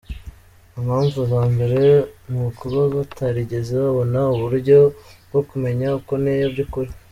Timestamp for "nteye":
6.21-6.45